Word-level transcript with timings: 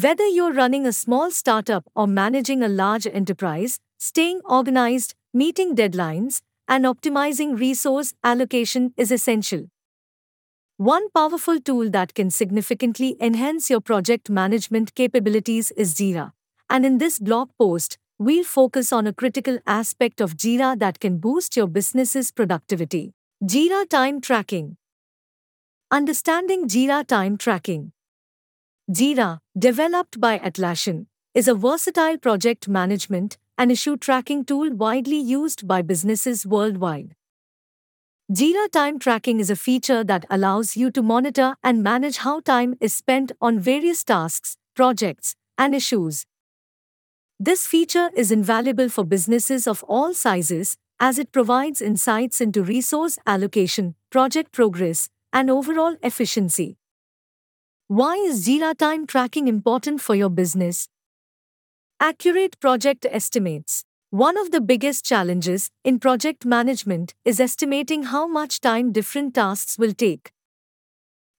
Whether 0.00 0.26
you're 0.28 0.52
running 0.52 0.86
a 0.86 0.92
small 0.92 1.32
startup 1.32 1.84
or 1.96 2.06
managing 2.06 2.62
a 2.62 2.68
large 2.68 3.04
enterprise, 3.04 3.80
staying 3.98 4.40
organized, 4.44 5.16
meeting 5.34 5.74
deadlines, 5.74 6.40
and 6.68 6.84
optimizing 6.84 7.58
resource 7.58 8.14
allocation 8.22 8.94
is 8.96 9.10
essential. 9.10 9.66
One 10.76 11.10
powerful 11.10 11.58
tool 11.58 11.90
that 11.90 12.14
can 12.14 12.30
significantly 12.30 13.16
enhance 13.20 13.70
your 13.70 13.80
project 13.80 14.30
management 14.30 14.94
capabilities 14.94 15.72
is 15.72 15.96
Jira. 15.96 16.30
And 16.70 16.86
in 16.86 16.98
this 16.98 17.18
blog 17.18 17.50
post, 17.58 17.98
we'll 18.20 18.44
focus 18.44 18.92
on 18.92 19.08
a 19.08 19.12
critical 19.12 19.58
aspect 19.66 20.20
of 20.20 20.36
Jira 20.36 20.78
that 20.78 21.00
can 21.00 21.18
boost 21.18 21.56
your 21.56 21.66
business's 21.66 22.30
productivity. 22.30 23.14
Jira 23.42 23.88
Time 23.88 24.20
Tracking 24.20 24.76
Understanding 25.90 26.68
Jira 26.68 27.04
Time 27.04 27.36
Tracking 27.36 27.90
Jira, 28.90 29.40
developed 29.58 30.18
by 30.18 30.38
Atlassian, 30.38 31.08
is 31.34 31.46
a 31.46 31.54
versatile 31.54 32.16
project 32.16 32.68
management 32.68 33.36
and 33.58 33.70
issue 33.70 33.98
tracking 33.98 34.46
tool 34.46 34.72
widely 34.72 35.18
used 35.18 35.68
by 35.68 35.82
businesses 35.82 36.46
worldwide. 36.46 37.14
Jira 38.32 38.70
Time 38.72 38.98
Tracking 38.98 39.40
is 39.40 39.50
a 39.50 39.56
feature 39.56 40.02
that 40.04 40.24
allows 40.30 40.74
you 40.74 40.90
to 40.92 41.02
monitor 41.02 41.56
and 41.62 41.82
manage 41.82 42.18
how 42.18 42.40
time 42.40 42.76
is 42.80 42.94
spent 42.94 43.30
on 43.42 43.60
various 43.60 44.02
tasks, 44.02 44.56
projects, 44.74 45.34
and 45.58 45.74
issues. 45.74 46.24
This 47.38 47.66
feature 47.66 48.08
is 48.16 48.32
invaluable 48.32 48.88
for 48.88 49.04
businesses 49.04 49.66
of 49.66 49.82
all 49.82 50.14
sizes 50.14 50.78
as 50.98 51.18
it 51.18 51.30
provides 51.30 51.82
insights 51.82 52.40
into 52.40 52.62
resource 52.62 53.18
allocation, 53.26 53.96
project 54.08 54.50
progress, 54.50 55.10
and 55.30 55.50
overall 55.50 55.96
efficiency. 56.02 56.78
Why 57.90 58.16
is 58.16 58.46
Jira 58.46 58.76
Time 58.76 59.06
Tracking 59.06 59.48
important 59.48 60.02
for 60.02 60.14
your 60.14 60.28
business? 60.28 60.88
Accurate 61.98 62.60
project 62.60 63.06
estimates. 63.10 63.82
One 64.10 64.36
of 64.36 64.50
the 64.50 64.60
biggest 64.60 65.06
challenges 65.06 65.70
in 65.84 65.98
project 65.98 66.44
management 66.44 67.14
is 67.24 67.40
estimating 67.40 68.02
how 68.02 68.26
much 68.26 68.60
time 68.60 68.92
different 68.92 69.34
tasks 69.34 69.78
will 69.78 69.94
take. 69.94 70.32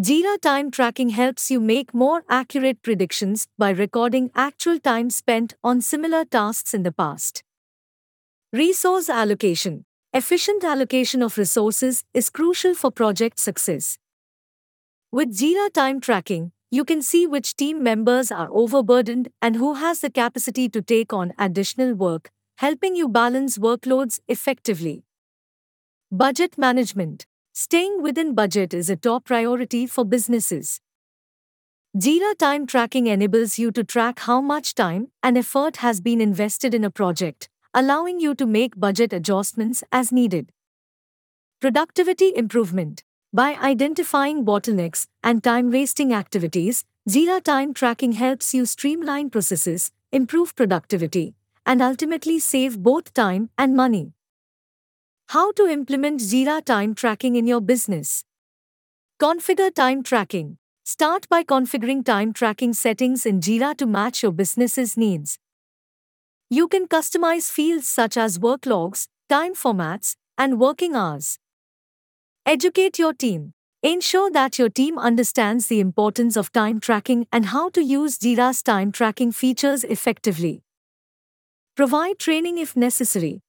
Jira 0.00 0.36
time 0.40 0.72
tracking 0.72 1.10
helps 1.10 1.48
you 1.48 1.60
make 1.60 1.94
more 1.94 2.24
accurate 2.28 2.82
predictions 2.82 3.46
by 3.56 3.70
recording 3.70 4.32
actual 4.34 4.80
time 4.80 5.10
spent 5.10 5.54
on 5.62 5.80
similar 5.80 6.24
tasks 6.24 6.74
in 6.74 6.82
the 6.82 6.90
past. 6.90 7.44
Resource 8.52 9.08
allocation. 9.08 9.84
Efficient 10.12 10.64
allocation 10.64 11.22
of 11.22 11.38
resources 11.38 12.02
is 12.12 12.30
crucial 12.30 12.74
for 12.74 12.90
project 12.90 13.38
success. 13.38 13.96
With 15.14 15.36
Jira 15.36 15.70
time 15.70 16.00
tracking, 16.00 16.52
you 16.70 16.86
can 16.86 17.02
see 17.02 17.26
which 17.26 17.54
team 17.54 17.82
members 17.82 18.32
are 18.32 18.48
overburdened 18.50 19.28
and 19.42 19.56
who 19.56 19.74
has 19.74 20.00
the 20.00 20.08
capacity 20.08 20.70
to 20.70 20.80
take 20.80 21.12
on 21.12 21.34
additional 21.38 21.92
work, 21.92 22.30
helping 22.56 22.96
you 22.96 23.10
balance 23.10 23.58
workloads 23.58 24.20
effectively. 24.26 25.04
Budget 26.10 26.56
management. 26.56 27.26
Staying 27.52 28.00
within 28.00 28.34
budget 28.34 28.72
is 28.72 28.88
a 28.88 28.96
top 28.96 29.26
priority 29.26 29.86
for 29.86 30.06
businesses. 30.06 30.80
Jira 31.94 32.34
time 32.38 32.66
tracking 32.66 33.06
enables 33.06 33.58
you 33.58 33.70
to 33.72 33.84
track 33.84 34.20
how 34.20 34.40
much 34.40 34.74
time 34.74 35.08
and 35.22 35.36
effort 35.36 35.76
has 35.76 36.00
been 36.00 36.22
invested 36.22 36.72
in 36.72 36.84
a 36.84 36.90
project, 36.90 37.50
allowing 37.74 38.18
you 38.18 38.34
to 38.34 38.46
make 38.46 38.80
budget 38.80 39.12
adjustments 39.12 39.84
as 39.92 40.10
needed. 40.10 40.52
Productivity 41.60 42.34
improvement. 42.34 43.04
By 43.34 43.54
identifying 43.54 44.44
bottlenecks 44.44 45.06
and 45.22 45.42
time 45.42 45.70
wasting 45.70 46.12
activities, 46.12 46.84
Jira 47.08 47.42
time 47.42 47.72
tracking 47.72 48.12
helps 48.12 48.52
you 48.52 48.66
streamline 48.66 49.30
processes, 49.30 49.90
improve 50.12 50.54
productivity, 50.54 51.34
and 51.64 51.80
ultimately 51.80 52.38
save 52.38 52.82
both 52.82 53.14
time 53.14 53.48
and 53.56 53.74
money. 53.74 54.12
How 55.28 55.50
to 55.52 55.66
implement 55.66 56.20
Jira 56.20 56.62
time 56.62 56.94
tracking 56.94 57.36
in 57.36 57.46
your 57.46 57.62
business? 57.62 58.22
Configure 59.18 59.74
time 59.74 60.02
tracking. 60.02 60.58
Start 60.84 61.26
by 61.30 61.42
configuring 61.42 62.04
time 62.04 62.34
tracking 62.34 62.74
settings 62.74 63.24
in 63.24 63.40
Jira 63.40 63.74
to 63.78 63.86
match 63.86 64.22
your 64.22 64.32
business's 64.32 64.98
needs. 64.98 65.38
You 66.50 66.68
can 66.68 66.86
customize 66.86 67.50
fields 67.50 67.88
such 67.88 68.18
as 68.18 68.38
work 68.38 68.66
logs, 68.66 69.08
time 69.30 69.54
formats, 69.54 70.16
and 70.36 70.60
working 70.60 70.94
hours. 70.94 71.38
Educate 72.44 72.98
your 72.98 73.14
team. 73.14 73.52
Ensure 73.84 74.28
that 74.32 74.58
your 74.58 74.68
team 74.68 74.98
understands 74.98 75.68
the 75.68 75.78
importance 75.78 76.36
of 76.36 76.50
time 76.50 76.80
tracking 76.80 77.24
and 77.32 77.46
how 77.46 77.68
to 77.70 77.80
use 77.80 78.18
Jira's 78.18 78.64
time 78.64 78.90
tracking 78.90 79.30
features 79.30 79.84
effectively. 79.84 80.64
Provide 81.76 82.18
training 82.18 82.58
if 82.58 82.76
necessary. 82.76 83.42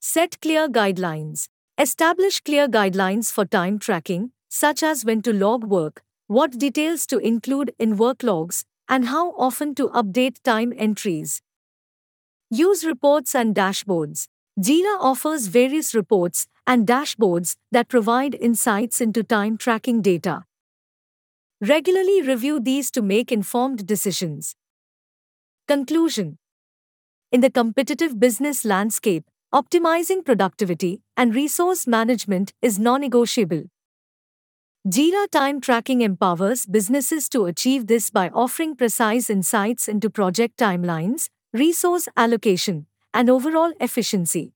Set 0.00 0.40
clear 0.40 0.68
guidelines. 0.68 1.46
Establish 1.78 2.40
clear 2.40 2.66
guidelines 2.66 3.30
for 3.32 3.44
time 3.44 3.78
tracking, 3.78 4.32
such 4.48 4.82
as 4.82 5.04
when 5.04 5.22
to 5.22 5.32
log 5.32 5.62
work, 5.62 6.02
what 6.26 6.58
details 6.58 7.06
to 7.06 7.18
include 7.18 7.72
in 7.78 7.96
work 7.96 8.24
logs, 8.24 8.64
and 8.88 9.06
how 9.06 9.30
often 9.38 9.72
to 9.76 9.88
update 9.90 10.42
time 10.42 10.72
entries. 10.76 11.42
Use 12.50 12.84
reports 12.84 13.36
and 13.36 13.54
dashboards. 13.54 14.26
Jira 14.60 14.98
offers 15.00 15.46
various 15.46 15.94
reports 15.94 16.46
and 16.66 16.86
dashboards 16.86 17.56
that 17.72 17.88
provide 17.88 18.34
insights 18.34 19.00
into 19.00 19.22
time 19.22 19.56
tracking 19.56 20.02
data. 20.02 20.44
Regularly 21.60 22.22
review 22.22 22.60
these 22.60 22.90
to 22.92 23.02
make 23.02 23.30
informed 23.32 23.86
decisions. 23.86 24.54
Conclusion 25.68 26.38
in 27.32 27.40
the 27.40 27.50
competitive 27.50 28.20
business 28.20 28.64
landscape, 28.64 29.24
optimizing 29.52 30.24
productivity 30.24 31.00
and 31.16 31.34
resource 31.34 31.84
management 31.84 32.52
is 32.62 32.78
non 32.78 33.00
negotiable. 33.00 33.64
Jira 34.86 35.28
time 35.30 35.60
tracking 35.60 36.02
empowers 36.02 36.64
businesses 36.64 37.28
to 37.30 37.46
achieve 37.46 37.88
this 37.88 38.08
by 38.10 38.28
offering 38.28 38.76
precise 38.76 39.30
insights 39.30 39.88
into 39.88 40.10
project 40.10 40.56
timelines, 40.58 41.28
resource 41.52 42.06
allocation, 42.16 42.86
and 43.12 43.28
overall 43.28 43.72
efficiency. 43.80 44.52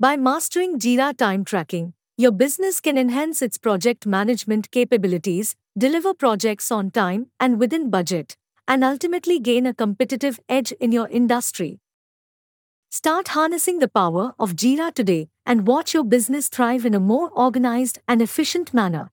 By 0.00 0.16
mastering 0.16 0.78
Jira 0.78 1.16
time 1.16 1.44
tracking, 1.44 1.92
your 2.16 2.30
business 2.30 2.80
can 2.80 2.96
enhance 2.96 3.42
its 3.42 3.58
project 3.58 4.06
management 4.06 4.70
capabilities, 4.70 5.56
deliver 5.76 6.14
projects 6.14 6.70
on 6.70 6.92
time 6.92 7.32
and 7.40 7.58
within 7.58 7.90
budget, 7.90 8.36
and 8.68 8.84
ultimately 8.84 9.40
gain 9.40 9.66
a 9.66 9.74
competitive 9.74 10.38
edge 10.48 10.70
in 10.70 10.92
your 10.92 11.08
industry. 11.08 11.80
Start 12.90 13.28
harnessing 13.28 13.80
the 13.80 13.88
power 13.88 14.34
of 14.38 14.54
Jira 14.54 14.94
today 14.94 15.30
and 15.44 15.66
watch 15.66 15.94
your 15.94 16.04
business 16.04 16.46
thrive 16.46 16.86
in 16.86 16.94
a 16.94 17.00
more 17.00 17.30
organized 17.30 17.98
and 18.06 18.22
efficient 18.22 18.72
manner. 18.72 19.10